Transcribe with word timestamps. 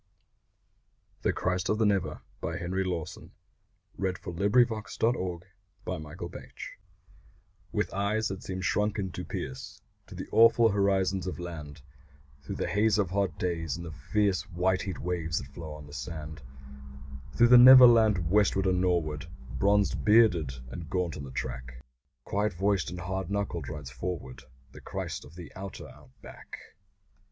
like 1.23 1.35
the 1.35 1.69
old 1.69 1.79
man 1.79 1.91
alone: 1.91 2.21
While 2.39 2.57
they 2.57 2.67
whisper, 2.67 3.29
'He 3.99 4.01
boozes 4.01 4.23
alone.' 4.23 4.41
THE 4.41 4.51
CHRIST 4.51 5.03
OF 5.11 5.47
THE 5.83 5.99
'NEVER' 5.99 6.51
With 7.71 7.93
eyes 7.93 8.27
that 8.29 8.41
seem 8.41 8.61
shrunken 8.61 9.11
to 9.11 9.23
pierce 9.23 9.79
To 10.07 10.15
the 10.15 10.27
awful 10.31 10.69
horizons 10.69 11.27
of 11.27 11.37
land, 11.37 11.83
Through 12.41 12.55
the 12.55 12.67
haze 12.67 12.97
of 12.97 13.11
hot 13.11 13.37
days, 13.37 13.77
and 13.77 13.85
the 13.85 13.91
fierce 13.91 14.49
White 14.49 14.81
heat 14.81 14.97
waves 14.97 15.37
that 15.37 15.53
flow 15.53 15.73
on 15.73 15.85
the 15.85 15.93
sand; 15.93 16.41
Through 17.35 17.49
the 17.49 17.59
Never 17.59 17.85
Land 17.85 18.31
westward 18.31 18.65
and 18.65 18.81
nor'ward, 18.81 19.27
Bronzed, 19.59 20.03
bearded 20.03 20.53
and 20.71 20.89
gaunt 20.89 21.15
on 21.15 21.25
the 21.25 21.29
track, 21.29 21.85
Quiet 22.23 22.53
voiced 22.53 22.89
and 22.89 23.01
hard 23.01 23.29
knuckled, 23.29 23.69
rides 23.69 23.91
forward 23.91 24.45
The 24.71 24.81
Christ 24.81 25.23
of 25.25 25.35
the 25.35 25.51
Outer 25.55 25.87
Out 25.89 26.09
back. 26.23 26.57